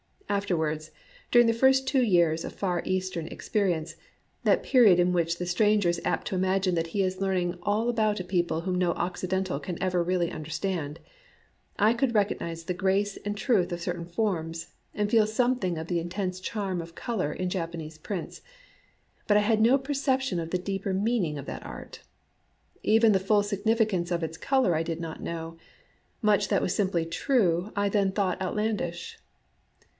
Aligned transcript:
Afterwards, 0.27 0.89
during 1.29 1.45
the 1.45 1.53
first 1.53 1.85
two 1.87 2.01
years 2.01 2.43
of 2.43 2.53
Far 2.53 2.81
Eastern 2.85 3.27
experience,— 3.27 3.97
that 4.45 4.63
period 4.63 4.97
in 4.99 5.11
which 5.11 5.37
the 5.37 5.45
stranger 5.45 5.89
is 5.89 6.01
apt 6.03 6.25
to 6.27 6.35
imagine 6.35 6.73
that 6.73 6.87
he 6.87 7.03
is 7.03 7.19
learn 7.21 7.37
ing 7.37 7.59
all 7.61 7.87
about 7.87 8.19
a 8.21 8.23
people 8.23 8.61
whom 8.61 8.75
no 8.75 8.93
Occidental 8.93 9.59
can 9.59 9.77
ever 9.83 10.01
really 10.01 10.31
understand,— 10.31 10.99
I 11.79 11.93
coidd 11.93 12.13
recog 12.13 12.39
nize 12.39 12.63
the 12.63 12.73
grace 12.73 13.17
and 13.17 13.37
truth 13.37 13.71
of 13.71 13.81
certain 13.81 14.05
forms, 14.05 14.73
and 14.95 15.11
feel 15.11 15.27
something 15.27 15.77
of 15.77 15.87
the 15.87 15.99
intense 15.99 16.39
charm 16.39 16.81
of 16.81 16.95
color 16.95 17.31
in 17.33 17.49
Jaj^anese 17.49 18.01
prints; 18.01 18.41
but 19.27 19.37
I 19.37 19.41
had 19.41 19.61
no 19.61 19.77
perception 19.77 20.39
of 20.39 20.49
the 20.49 20.57
deeper 20.57 20.93
meaning 20.93 21.37
of 21.37 21.45
that 21.45 21.65
art. 21.65 22.01
Even 22.81 23.11
the 23.11 23.19
full 23.19 23.43
significance 23.43 24.09
of 24.09 24.23
its 24.23 24.37
color 24.37 24.75
I 24.75 24.81
did 24.81 25.01
not 25.01 25.21
know: 25.21 25.57
much 26.23 26.47
that 26.47 26.61
was 26.61 26.73
simply 26.73 27.05
true 27.05 27.71
I 27.75 27.89
then 27.89 28.11
thought 28.13 28.41
outlandish. 28.41 29.19